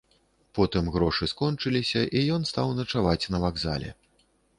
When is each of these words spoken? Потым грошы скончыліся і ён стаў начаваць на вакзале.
Потым 0.59 0.87
грошы 0.95 1.27
скончыліся 1.33 2.01
і 2.21 2.23
ён 2.37 2.47
стаў 2.53 2.73
начаваць 2.79 3.29
на 3.37 3.43
вакзале. 3.45 3.93